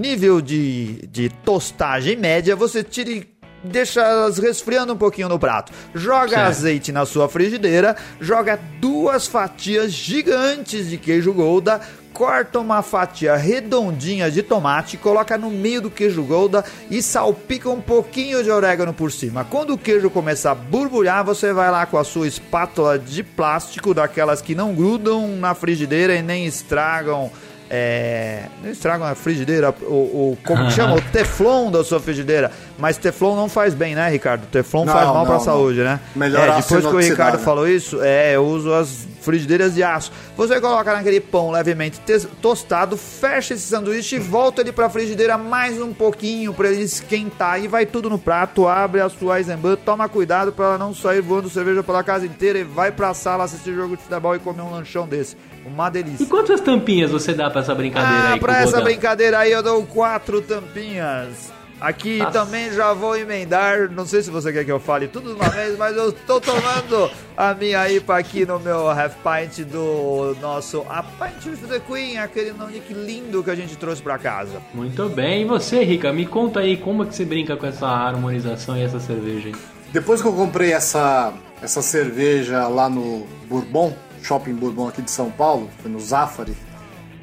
[0.00, 3.26] nível de, de tostagem média, você tira e
[3.64, 5.72] deixa elas resfriando um pouquinho no prato.
[5.94, 6.48] Joga Certo.
[6.48, 11.80] azeite na sua frigideira, joga duas fatias gigantes de queijo Gouda,
[12.12, 17.80] corta uma fatia redondinha de tomate, coloca no meio do queijo Gouda e salpica um
[17.80, 19.44] pouquinho de orégano por cima.
[19.44, 23.94] Quando o queijo começar a borbulhar, você vai lá com a sua espátula de plástico,
[23.94, 27.30] daquelas que não grudam na frigideira e nem estragam
[27.74, 29.94] é, não estragam a frigideira, o,
[30.32, 30.94] o- como que chama?
[30.96, 32.52] O teflon da sua frigideira.
[32.78, 34.46] Mas teflon não faz bem, né, Ricardo?
[34.46, 35.40] Teflon Não, faz mal não, pra não.
[35.40, 36.00] saúde, né?
[36.16, 36.98] Melhor é, depois que o.
[36.98, 40.10] Ricardo falou isso, é, eu uso as frigideiras de aço.
[40.36, 42.00] Você coloca naquele pão levemente
[42.40, 47.62] tostado, fecha esse sanduíche e volta ele pra frigideira mais um pouquinho pra ele esquentar
[47.62, 51.20] e vai tudo no prato, abre a sua Eisenbahn, toma cuidado pra ela não sair
[51.20, 54.62] voando cerveja pela casa inteira e vai pra sala assistir jogo de futebol e comer
[54.62, 55.36] um lanchão desse.
[55.64, 56.24] Uma delícia.
[56.24, 58.40] E quantas tampinhas você dá pra essa brincadeira Ah, aí?
[58.40, 61.51] com pra essa brincadeira aí eu dou quatro tampinhas.
[61.82, 62.30] Aqui Nossa.
[62.30, 65.48] também já vou emendar, não sei se você quer que eu fale tudo de uma
[65.48, 70.86] vez, mas eu estou tomando a minha IPA aqui no meu half pint do nosso
[70.88, 74.62] A Pint with the Queen, aquele nick lindo que a gente trouxe pra casa.
[74.72, 75.42] Muito bem.
[75.42, 78.82] E você, Rica, me conta aí como é que você brinca com essa harmonização e
[78.82, 79.54] essa cerveja aí?
[79.92, 83.92] Depois que eu comprei essa, essa cerveja lá no Bourbon,
[84.22, 86.56] Shopping Bourbon aqui de São Paulo, foi no Zafari.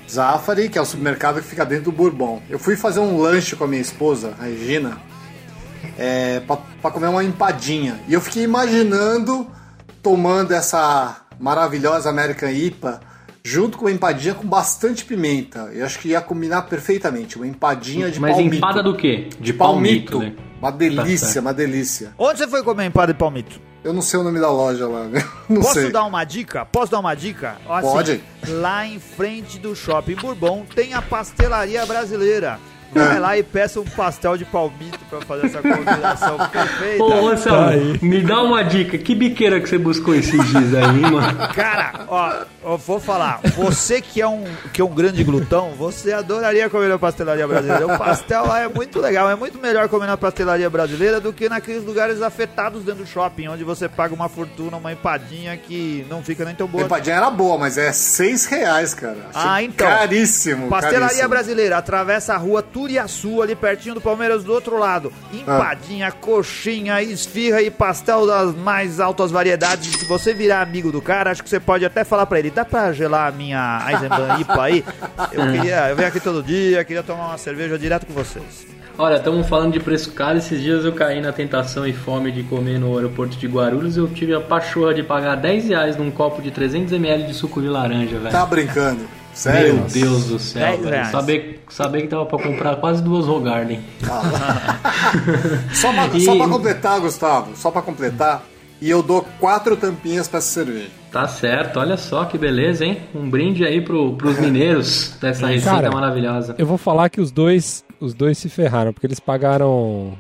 [0.10, 2.42] Zafari, que é o supermercado que fica dentro do Bourbon.
[2.50, 4.98] Eu fui fazer um lanche com a minha esposa, a Regina,
[5.98, 8.00] é, pra, pra comer uma empadinha.
[8.08, 9.48] E eu fiquei imaginando
[10.02, 13.02] tomando essa maravilhosa American IPA
[13.44, 15.70] junto com uma empadinha com bastante pimenta.
[15.74, 17.38] Eu acho que ia combinar perfeitamente.
[17.38, 18.56] Uma empadinha de Mas palmito.
[18.58, 19.30] empada do quê?
[19.40, 20.20] De palmito.
[20.20, 20.34] né?
[20.60, 22.14] Uma Tá delícia, uma delícia.
[22.18, 23.62] Onde você foi comer empada de palmito?
[23.84, 25.26] Eu não sei o nome da loja lá, né?
[25.48, 25.92] Não Posso sei.
[25.92, 26.66] dar uma dica?
[26.66, 27.56] Posso dar uma dica?
[27.68, 28.24] Assim, Pode.
[28.50, 32.60] Lá em frente do Shopping Bourbon tem a pastelaria brasileira.
[32.94, 37.04] Vai lá e peça um pastel de palmito pra fazer essa combinação perfeita.
[37.04, 38.00] Ô, Anselmo, Tá aí.
[38.02, 38.98] me dá uma dica.
[38.98, 41.38] Que biqueira que você buscou esses dias aí, mano?
[41.54, 46.14] Cara, ó, eu vou falar, você que é um que é um grande glutão, você
[46.14, 47.86] adoraria comer na pastelaria brasileira.
[47.88, 51.48] O pastel lá é muito legal, é muito melhor comer na pastelaria brasileira do que
[51.50, 56.22] naqueles lugares afetados dentro do shopping, onde você paga uma fortuna, uma empadinha que não
[56.24, 56.84] fica nem tão A boa.
[56.84, 59.18] empadinha era boa, mas é seis reais, cara.
[59.34, 59.88] Achei Ah, então.
[59.88, 60.68] Caríssimo.
[60.70, 61.30] Pastelaria caríssimo.
[61.30, 65.12] brasileira, atravessa a rua Turiaçu, ali pertinho do Palmeiras, do outro lado.
[65.34, 69.92] Empadinha, coxinha, esfirra e pastel das mais altas variedades.
[70.00, 72.64] Se você virar amigo do cara, acho que você pode até falar pra ele: dá
[72.64, 74.86] pra gelar a minha Eisenbahn IPA aí?
[75.34, 78.66] Eu queria, eu venho aqui todo dia, queria tomar uma cerveja direto com vocês.
[78.98, 80.38] Olha, estamos falando de preço caro.
[80.38, 83.98] Esses dias eu caí na tentação e fome de comer no aeroporto de Guarulhos.
[83.98, 87.68] Eu tive a pachorra de pagar 10 reais num copo de 300ml de suco de
[87.68, 88.32] laranja, velho.
[88.32, 89.19] Tá brincando.
[89.40, 89.76] Sério?
[89.76, 91.06] Meu Deus do céu, 10 velho.
[91.12, 93.80] Saber, saber que dava pra comprar quase duas Rogarden.
[95.74, 98.44] Só pra, E- só pra completar, Gustavo, só pra completar,
[98.82, 100.90] e eu dou quatro tampinhas pra essa cerveja.
[101.10, 103.02] Tá certo, olha só que beleza, hein?
[103.16, 106.56] Um brinde aí pro, pros mineiros dessa receita Cara, maravilhosa.
[106.58, 110.18] Eu vou falar que os dois, os dois se ferraram, porque eles pagaram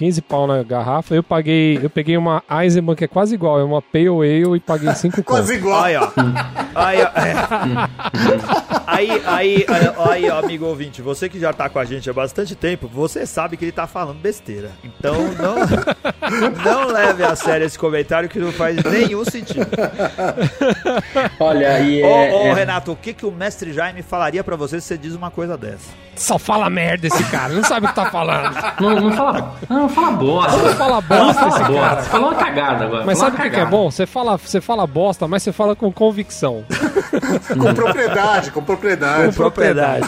[0.00, 1.14] 15 pau na garrafa.
[1.14, 4.60] Eu paguei, eu peguei uma Eisenbahn que é quase igual, é uma Pale Ale e
[4.60, 5.58] paguei 5 Quase conto.
[5.58, 5.84] igual.
[5.84, 6.08] Aí, ó.
[6.74, 7.20] Aí, ó.
[7.20, 8.70] é.
[8.86, 12.12] Aí, aí, aí, aí, ó, amigo ouvinte, você que já tá com a gente há
[12.14, 14.70] bastante tempo, você sabe que ele tá falando besteira.
[14.82, 15.56] Então não,
[16.64, 19.68] não leve a sério esse comentário que não faz nenhum sentido.
[21.38, 24.56] Olha, e Ô, é, ô, é- Renato, o que, que o mestre Jaime falaria pra
[24.56, 25.90] você se você diz uma coisa dessa?
[26.16, 28.54] Só fala merda esse cara, não sabe o que tá falando.
[28.80, 29.54] Não, não fala.
[29.70, 30.74] Não, fala bosta.
[30.74, 31.72] Fala Não bosta fala bosta.
[31.72, 32.02] cara.
[32.02, 33.04] Você falou uma cagada agora.
[33.04, 33.90] Mas sabe o que, que é bom?
[33.90, 36.64] Você fala, você fala bosta, mas você fala com convicção.
[37.48, 39.26] Com propriedade, com propriedade.
[39.28, 40.06] Com propriedade.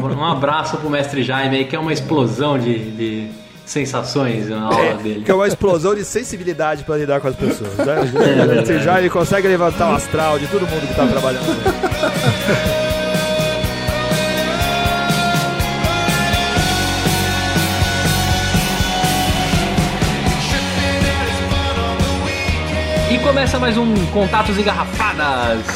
[0.00, 3.30] Um, um abraço pro mestre Jaime aí, que é uma explosão de, de
[3.64, 5.22] sensações na aula dele.
[5.24, 7.96] Que é uma explosão de sensibilidade pra lidar com as pessoas, né?
[8.40, 12.91] É o mestre Jaime consegue levantar o astral de todo mundo que tá trabalhando
[23.42, 25.66] começa mais um Contatos e Garrafadas.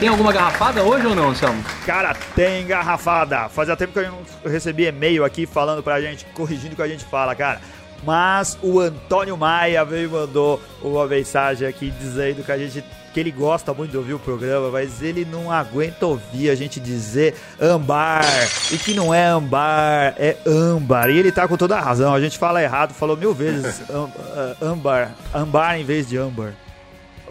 [0.00, 1.62] Tem alguma garrafada hoje ou não, Anselmo?
[1.84, 3.50] Cara, tem engarrafada.
[3.50, 6.88] Fazia tempo que eu não recebi e-mail aqui falando pra gente, corrigindo o que a
[6.88, 7.60] gente fala, cara.
[8.02, 13.20] Mas o Antônio Maia veio e mandou uma mensagem aqui dizendo que a gente que
[13.20, 17.34] ele gosta muito de ouvir o programa, mas ele não aguenta ouvir a gente dizer
[17.60, 18.24] ambar.
[18.70, 21.10] E que não é ambar, é âmbar.
[21.10, 22.14] E ele tá com toda a razão.
[22.14, 25.10] A gente fala errado, falou mil vezes ah, âmbar.
[25.34, 26.54] Ambar em vez de âmbar.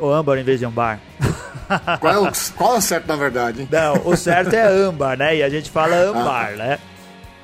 [0.02, 1.00] Ou âmbar em vez de ambar.
[2.02, 3.68] Qual é, o, qual é o certo, na verdade, hein?
[3.72, 5.38] Não, o certo é âmbar, né?
[5.38, 6.78] E a gente fala ambar, né?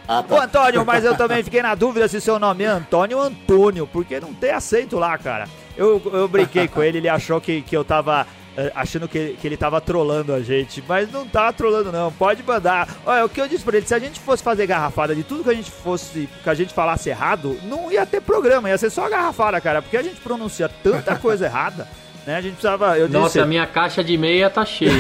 [0.06, 0.44] Ah, Ô tá.
[0.44, 4.20] Antônio, mas eu também fiquei na dúvida se seu nome é Antônio ou Antônio, porque
[4.20, 5.48] não tem aceito lá, cara.
[5.78, 8.28] Eu, eu brinquei com ele, ele achou que, que eu tava.
[8.58, 12.44] eh, achando que, que ele tava trolando a gente, mas não tá trolando não, pode
[12.44, 12.88] mandar.
[13.06, 15.44] Olha, o que eu disse pra ele, se a gente fosse fazer garrafada de tudo
[15.44, 18.90] que a gente fosse, que a gente falasse errado, não ia ter programa, ia ser
[18.90, 21.88] só garrafada, cara, porque a gente pronuncia tanta coisa errada,
[22.28, 22.36] né?
[22.36, 23.18] A gente precisava, eu disse...
[23.20, 24.92] Nossa, a minha caixa de meia tá cheia.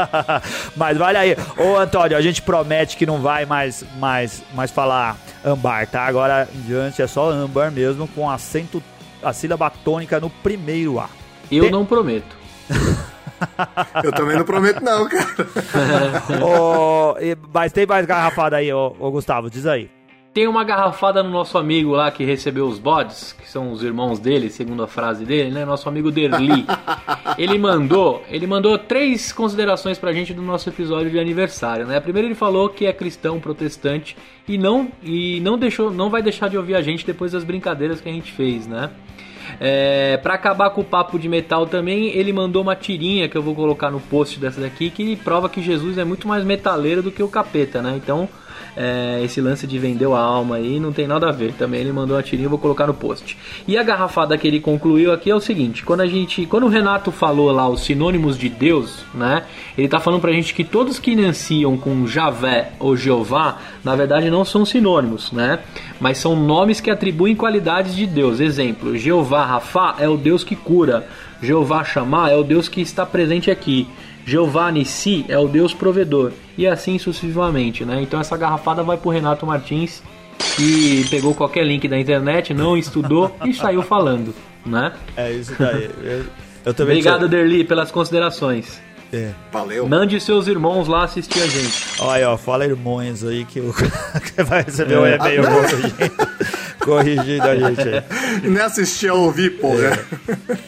[0.74, 1.36] Mas vale aí.
[1.58, 6.06] Ô Antônio, a gente promete que não vai mais, mais, mais falar ambar, tá?
[6.06, 8.82] Agora em diante é só ambar mesmo, com acento,
[9.22, 11.08] a sílaba tônica no primeiro A.
[11.52, 12.34] Eu Tem- não prometo.
[14.02, 15.26] Eu também não prometo, não, cara.
[17.20, 19.90] E- mas tem mais garrafada aí, ô, ô Gustavo, diz aí.
[20.36, 24.18] Tem uma garrafada no nosso amigo lá que recebeu os bodes, que são os irmãos
[24.18, 25.64] dele, segundo a frase dele, né?
[25.64, 26.66] Nosso amigo Derli.
[27.38, 32.00] ele mandou, ele mandou três considerações pra gente do nosso episódio de aniversário, né?
[32.00, 34.14] Primeiro ele falou que é cristão protestante
[34.46, 38.02] e não e não deixou, não vai deixar de ouvir a gente depois das brincadeiras
[38.02, 38.90] que a gente fez, né?
[39.58, 43.42] É, para acabar com o papo de metal também, ele mandou uma tirinha que eu
[43.42, 47.10] vou colocar no post dessa daqui que prova que Jesus é muito mais metaleiro do
[47.10, 47.94] que o capeta, né?
[47.96, 48.28] Então,
[48.76, 51.52] é, esse lance de vender a alma aí não tem nada a ver.
[51.54, 53.36] Também ele mandou uma tirinha, eu vou colocar no post.
[53.66, 56.68] E a garrafada que ele concluiu aqui é o seguinte: quando a gente, quando o
[56.68, 59.44] Renato falou lá os sinônimos de Deus, né?
[59.78, 64.30] Ele tá falando pra gente que todos que inanciam com Javé ou Jeová, na verdade
[64.30, 65.60] não são sinônimos, né?
[65.98, 68.40] Mas são nomes que atribuem qualidades de Deus.
[68.40, 71.06] Exemplo: Jeová Rafá é o Deus que cura.
[71.42, 73.86] Jeová Chamá é o Deus que está presente aqui.
[74.26, 76.32] Jeová Nissi é o Deus provedor.
[76.58, 78.02] E assim sucessivamente, né?
[78.02, 80.02] Então essa garrafada vai pro Renato Martins,
[80.56, 84.34] que pegou qualquer link da internet, não estudou e saiu falando,
[84.64, 84.92] né?
[85.16, 85.88] É isso daí.
[86.02, 86.24] Eu,
[86.64, 88.84] eu também Obrigado, tinha- Derli, pelas considerações.
[89.50, 89.88] Valeu.
[89.88, 91.84] Mande seus irmãos lá assistir a gente.
[92.00, 93.72] Olha aí, ó, fala irmãos aí que o
[94.34, 94.98] que vai receber É.
[94.98, 95.42] um e-mail
[96.86, 98.02] corrigindo a gente aí.
[98.44, 99.98] E nem assistir a ouvir, porra.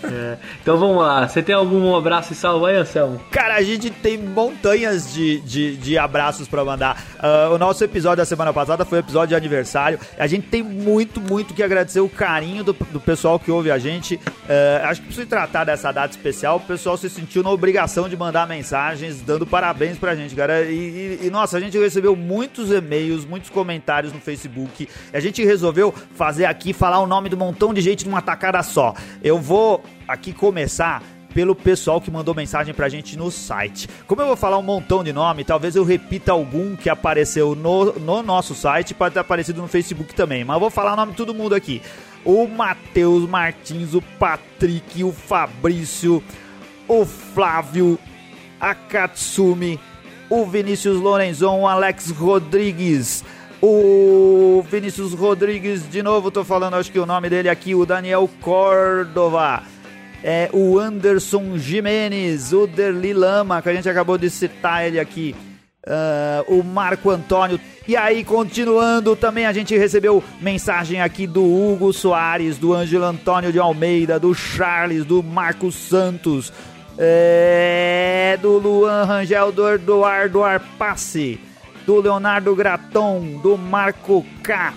[0.05, 0.37] É.
[0.61, 1.27] Então vamos lá.
[1.29, 3.21] Você tem algum abraço e salve aí, Anselmo?
[3.31, 7.03] Cara, a gente tem montanhas de, de, de abraços pra mandar.
[7.19, 9.99] Ah, o nosso episódio da semana passada foi o episódio de aniversário.
[10.19, 13.79] A gente tem muito, muito que agradecer o carinho do, do pessoal que ouve a
[13.79, 14.19] gente.
[14.49, 16.57] Ah, acho que preciso tratar dessa data especial.
[16.57, 20.63] O pessoal se sentiu na obrigação de mandar mensagens dando parabéns pra gente, cara.
[20.63, 24.89] E, e- e, nossa, a gente recebeu muitos e-mails, muitos comentários no Facebook.
[25.13, 28.95] A gente resolveu fazer aqui, falar o nome um montão de gente numa tacada só.
[29.23, 31.03] Eu vou aqui começar
[31.35, 33.89] pelo pessoal que mandou mensagem pra gente no site.
[34.07, 37.93] Como eu vou falar um montão de nome, talvez eu repita algum que apareceu no,
[37.93, 41.13] no nosso site, pode ter aparecido no Facebook também, mas eu vou falar o nome
[41.13, 41.83] de todo mundo aqui.
[42.25, 46.23] O Matheus Martins, o Patrick, o Fabrício,
[46.89, 47.99] o Flávio,
[48.61, 49.79] a Katsumi,
[50.29, 53.25] o Vinícius Lorenzon, o Alex Rodrigues,
[53.61, 58.29] o Vinícius Rodrigues, de novo tô falando, acho que o nome dele aqui, o Daniel
[58.41, 59.63] Córdova,
[60.23, 65.35] é, o Anderson Jimenez, o Derli Lama, que a gente acabou de citar ele aqui,
[65.87, 67.59] ah, o Marco Antônio.
[67.87, 73.51] E aí, continuando, também a gente recebeu mensagem aqui do Hugo Soares, do Ângelo Antônio
[73.51, 76.53] de Almeida, do Charles, do Marcos Santos,
[76.99, 81.41] é, do Luan Rangel, do Eduardo Arpace,
[81.89, 84.75] do Leonardo Graton, do Marco K,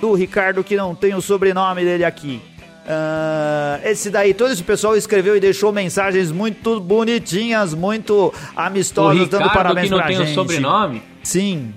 [0.00, 2.40] do Ricardo, que não tem o sobrenome dele aqui.
[2.86, 9.28] Ah, esse daí, todo esse pessoal escreveu e deixou mensagens muito bonitinhas, muito O amistosas,
[9.28, 10.30] dando Ricardo parabéns que não pra tem gente.
[10.30, 11.02] o sobrenome?
[11.24, 11.74] Sim.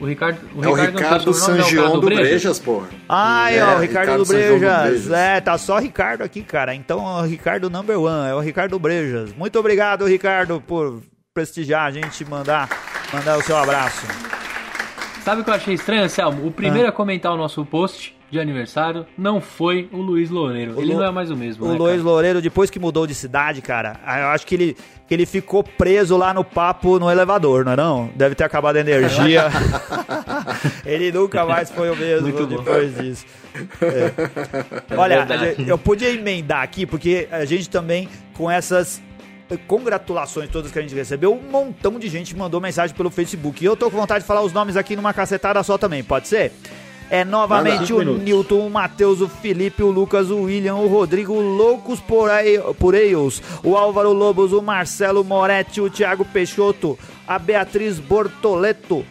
[0.00, 2.00] O Ricardo, o É o Ricardo, Ricardo não tem o sobrenome, Sangion não, é o
[2.00, 2.88] do Brejas, porra.
[3.08, 4.88] Ai, É, ó, o Ricardo, Ricardo do Sangion do Brejas.
[5.06, 5.10] Brejas.
[5.12, 6.74] É, tá só Ricardo aqui, cara.
[6.74, 9.32] Então, o Ricardo number one, é o Ricardo Brejas.
[9.34, 11.00] Muito obrigado, Ricardo, por
[11.32, 12.68] prestigiar a gente e mandar,
[13.12, 14.06] mandar o seu abraço.
[15.24, 16.46] Sabe o que eu achei estranho, Anselmo?
[16.46, 20.74] O primeiro a comentar o nosso post de aniversário não foi o Luiz Loureiro.
[20.80, 22.02] Ele Lu- não é mais o mesmo, O né, Luiz cara?
[22.04, 24.76] Loureiro, depois que mudou de cidade, cara, eu acho que ele,
[25.08, 28.10] que ele ficou preso lá no papo no elevador, não é não?
[28.14, 29.44] Deve ter acabado a energia.
[30.84, 32.56] ele nunca mais foi o mesmo Muito bom.
[32.58, 33.26] depois disso.
[33.80, 34.96] É.
[34.96, 35.44] Olha, verdade.
[35.44, 39.00] a gente- eu podia emendar aqui, porque a gente também, com essas
[39.66, 43.62] congratulações todas que a gente recebeu, um montão de gente mandou mensagem pelo Facebook.
[43.62, 46.28] E eu tô com vontade de falar os nomes aqui numa cacetada só também, pode
[46.28, 46.52] ser?
[47.08, 48.22] É novamente o minutos.
[48.22, 52.58] Newton, o Matheus, o Felipe, o Lucas, o William, o Rodrigo, o Loucos por, aí,
[52.80, 59.06] por Eils, o Álvaro Lobos, o Marcelo Moretti, o Thiago Peixoto, a Beatriz Bortoleto.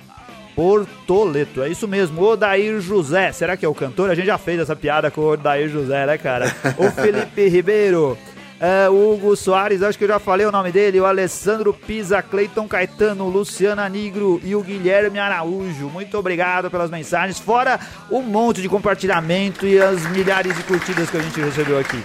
[0.56, 3.32] Bortoleto, é isso mesmo, o Odair José.
[3.32, 4.10] Será que é o cantor?
[4.10, 6.54] A gente já fez essa piada com o Odair José, né, cara?
[6.78, 8.17] O Felipe Ribeiro.
[8.60, 12.22] É, o Hugo Soares, acho que eu já falei o nome dele, o Alessandro Pisa,
[12.22, 15.89] Cleiton Caetano, Luciana Nigro e o Guilherme Araújo.
[15.89, 21.18] Muito obrigado pelas mensagens, fora o monte de compartilhamento e as milhares de curtidas que
[21.18, 22.02] a gente recebeu aqui.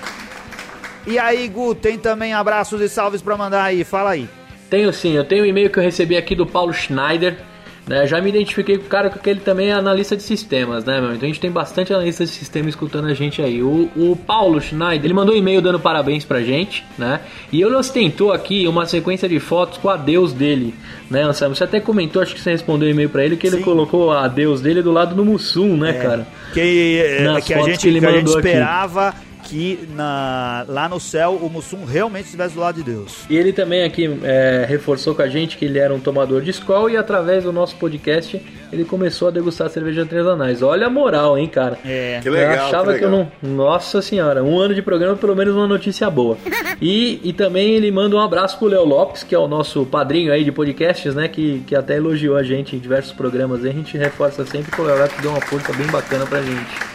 [1.06, 4.28] E aí, Gu, tem também abraços e salves pra mandar aí, fala aí.
[4.68, 7.38] Tenho sim, eu tenho um e-mail que eu recebi aqui do Paulo Schneider.
[7.86, 8.06] Né?
[8.06, 11.14] Já me identifiquei com o cara porque ele também é analista de sistemas, né, meu?
[11.14, 13.62] Então a gente tem bastante analista de sistema escutando a gente aí.
[13.62, 17.20] O, o Paulo Schneider, ele mandou um e-mail dando parabéns pra gente, né?
[17.52, 20.74] E ele ostentou aqui uma sequência de fotos com a Deus dele,
[21.10, 21.56] né, Anselmo?
[21.56, 23.62] Você até comentou, acho que você respondeu o e-mail pra ele, que ele Sim.
[23.62, 26.26] colocou a Deus dele do lado do Mussum, né, cara?
[26.52, 29.20] Que, Nas que a gente, que ele que a gente mandou aqui.
[29.50, 33.24] Que na, lá no céu o Mussum realmente estivesse do lado de Deus.
[33.28, 36.50] E ele também aqui é, reforçou com a gente que ele era um tomador de
[36.50, 38.40] Skol e através do nosso podcast
[38.72, 40.62] ele começou a degustar cerveja artesanais.
[40.62, 41.76] Olha a moral, hein, cara.
[41.84, 42.20] É.
[42.22, 43.32] Que legal, eu achava que que, eu legal.
[43.42, 43.50] não.
[43.50, 46.38] Nossa senhora, um ano de programa, pelo menos uma notícia boa.
[46.80, 50.32] E, e também ele manda um abraço pro Léo Lopes, que é o nosso padrinho
[50.32, 51.26] aí de podcasts, né?
[51.28, 53.64] Que, que até elogiou a gente em diversos programas.
[53.64, 56.40] aí A gente reforça sempre que o Léo Lopes deu uma força bem bacana pra
[56.40, 56.89] gente.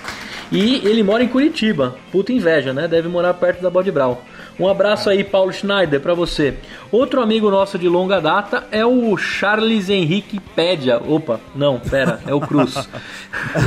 [0.52, 1.96] E ele mora em Curitiba.
[2.12, 2.88] Puta inveja, né?
[2.88, 4.22] Deve morar perto da Bode Brau.
[4.60, 6.54] Um abraço aí, Paulo Schneider, pra você.
[6.92, 10.98] Outro amigo nosso de longa data é o Charles Henrique Pédia.
[11.06, 12.88] Opa, não, pera, é o Cruz.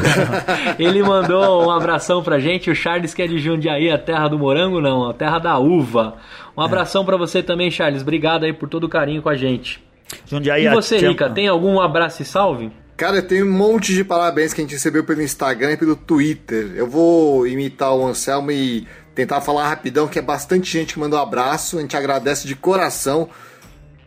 [0.79, 2.71] ele mandou um abração pra gente.
[2.71, 6.15] O Charles que é de Jundiaí, a terra do morango, não, a terra da uva.
[6.57, 8.03] Um abração pra você também, Charles.
[8.03, 9.83] Obrigado aí por todo o carinho com a gente.
[10.27, 12.71] Jundiaí E você, a- Rica, tem algum abraço e salve?
[12.99, 16.73] Cara, tem um monte de parabéns que a gente recebeu pelo Instagram e pelo Twitter.
[16.75, 21.17] Eu vou imitar o Anselmo e tentar falar rapidão, que é bastante gente que mandou
[21.17, 21.79] abraço.
[21.79, 23.29] A gente agradece de coração.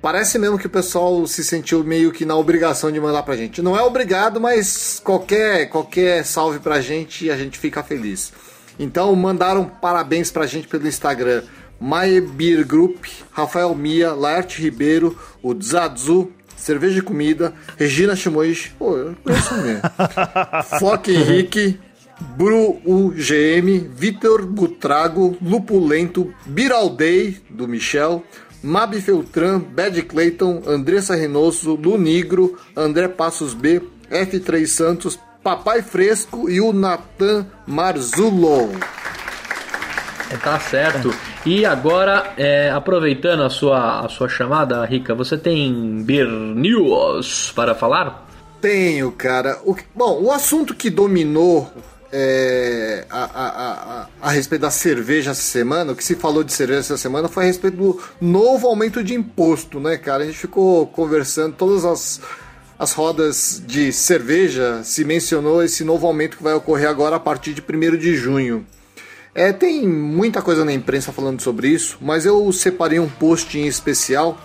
[0.01, 3.62] Parece mesmo que o pessoal se sentiu meio que na obrigação de mandar pra gente.
[3.62, 8.34] Não é obrigado, mas qualquer, qualquer salve pra gente a gente fica feliz.
[8.77, 11.43] Então mandaram parabéns pra gente pelo Instagram.
[11.80, 16.29] Maie Beer Group, Rafael Mia, Laerte Ribeiro, o Zazu,
[16.62, 19.82] Cerveja e Comida, Regina Chimois, pô, eu conheço mesmo.
[20.80, 21.80] Foque Henrique,
[22.38, 28.24] Bru UGM, Vitor Butrago, Lupulento, Biraldei, do Michel,
[28.62, 33.82] Mabi Feltran, Bad Clayton, Andressa Renoso, Lu Nigro, André Passos B,
[34.12, 38.70] F3 Santos, Papai Fresco e o Natan Marzulo.
[40.32, 41.13] É, Tá certo.
[41.46, 47.75] E agora, é, aproveitando a sua, a sua chamada, Rica, você tem Beer News para
[47.75, 48.27] falar?
[48.62, 49.60] Tenho, cara.
[49.65, 51.71] O bom, o assunto que dominou
[52.12, 53.48] é, a, a,
[54.02, 57.27] a, a respeito da cerveja essa semana, o que se falou de cerveja essa semana
[57.27, 60.23] foi a respeito do novo aumento de imposto, né, cara?
[60.23, 62.21] A gente ficou conversando, todas as,
[62.77, 67.54] as rodas de cerveja se mencionou esse novo aumento que vai ocorrer agora a partir
[67.54, 68.65] de 1 de junho.
[69.34, 73.65] É, tem muita coisa na imprensa falando sobre isso, mas eu separei um post em
[73.65, 74.38] especial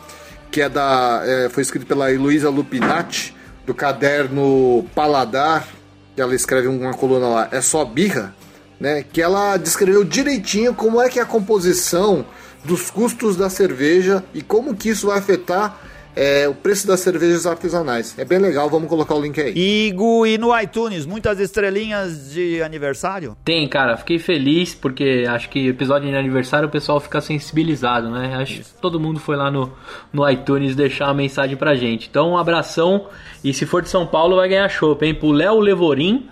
[0.51, 3.35] que é da é, foi escrito pela Heloísa Lupinati
[3.67, 5.67] do caderno Paladar,
[6.15, 8.35] que ela escreve uma coluna lá, é só birra,
[8.79, 9.05] né?
[9.13, 12.25] Que ela descreveu direitinho como é que é a composição
[12.65, 15.79] dos custos da cerveja e como que isso vai afetar
[16.17, 18.19] é, o preço das cervejas artesanais.
[18.19, 19.53] É bem legal, vamos colocar o link aí.
[19.55, 23.37] Igo, e no iTunes, muitas estrelinhas de aniversário?
[23.45, 23.99] Tem, cara.
[23.99, 28.35] Fiquei feliz porque acho que episódio de aniversário o pessoal fica sensibilizado, né?
[28.37, 29.71] Acho que todo mundo foi lá no,
[30.11, 32.09] no iTunes deixar uma mensagem pra gente.
[32.09, 33.09] Então, um abração.
[33.45, 35.15] E se for de São Paulo, vai ganhar chopp, hein?
[35.15, 36.29] Pro Léo Levorim,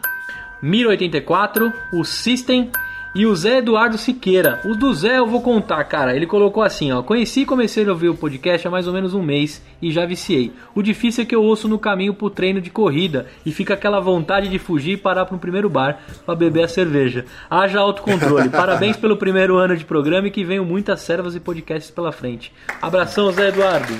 [0.62, 2.70] Miro84, o System
[3.14, 4.60] e o Zé Eduardo Siqueira.
[4.64, 6.16] O do Zé eu vou contar, cara.
[6.16, 7.00] Ele colocou assim, ó.
[7.02, 10.04] Conheci e comecei a ouvir o podcast há mais ou menos um mês e já
[10.04, 10.52] viciei.
[10.74, 14.00] O difícil é que eu ouço no caminho pro treino de corrida e fica aquela
[14.00, 17.24] vontade de fugir e parar pro primeiro bar pra beber a cerveja.
[17.48, 18.48] Haja autocontrole.
[18.50, 22.52] Parabéns pelo primeiro ano de programa e que venham muitas servas e podcasts pela frente.
[22.82, 23.94] Abração, Zé Eduardo.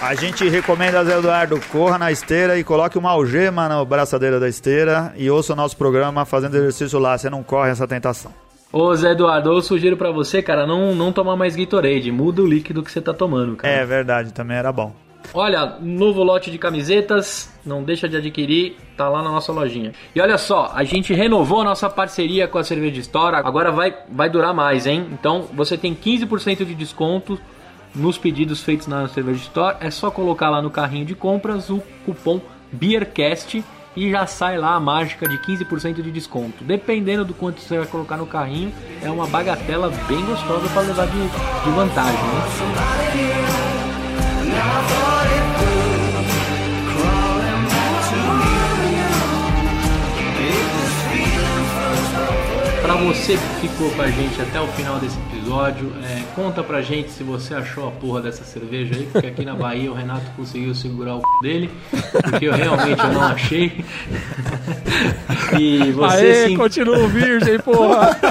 [0.00, 4.48] A gente recomenda, Zé Eduardo, corra na esteira e coloque uma algema na braçadeira da
[4.48, 8.45] esteira e ouça o nosso programa fazendo exercício lá, você não corre essa tentação.
[8.78, 12.12] Ô Zé Eduardo, eu sugiro pra você, cara, não, não tomar mais Gatorade.
[12.12, 13.72] Muda o líquido que você tá tomando, cara.
[13.72, 14.94] É verdade, também era bom.
[15.32, 19.92] Olha, novo lote de camisetas, não deixa de adquirir, tá lá na nossa lojinha.
[20.14, 23.96] E olha só, a gente renovou a nossa parceria com a Cerveja Store, agora vai,
[24.10, 25.06] vai durar mais, hein?
[25.10, 27.40] Então você tem 15% de desconto
[27.94, 31.82] nos pedidos feitos na Cerveja Store, é só colocar lá no carrinho de compras o
[32.04, 33.64] cupom BEERCAST
[33.96, 36.62] e já sai lá a mágica de 15% de desconto.
[36.62, 38.72] Dependendo do quanto você vai colocar no carrinho,
[39.02, 43.66] é uma bagatela bem gostosa para levar de, de vantagem, né?
[52.86, 56.80] Pra você que ficou com a gente até o final desse episódio, é, conta pra
[56.82, 60.30] gente se você achou a porra dessa cerveja aí, porque aqui na Bahia o Renato
[60.36, 61.24] conseguiu segurar o c...
[61.42, 61.68] dele,
[62.22, 63.84] porque eu realmente eu não achei.
[65.58, 68.16] E você Aê, continua virgem, porra!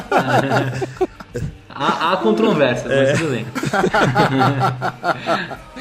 [1.77, 3.45] Há, há controvérsia, mas tudo bem.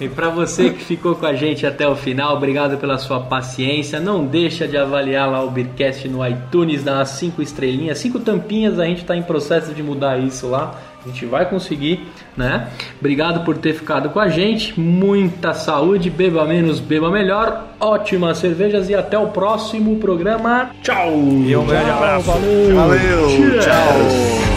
[0.00, 4.00] e para você que ficou com a gente até o final, obrigado pela sua paciência.
[4.00, 8.78] Não deixa de avaliar lá o Beercast no iTunes, dar umas 5 estrelinhas, 5 tampinhas.
[8.78, 10.74] A gente está em processo de mudar isso lá.
[11.04, 12.00] A gente vai conseguir,
[12.34, 12.68] né?
[12.98, 14.78] Obrigado por ter ficado com a gente.
[14.80, 17.64] Muita saúde, beba menos, beba melhor.
[17.78, 20.70] Ótimas cervejas e até o próximo programa.
[20.82, 21.12] Tchau!
[21.12, 22.26] E um grande abraço.
[22.26, 22.74] Valeu!
[22.74, 24.53] Valeu, tchau.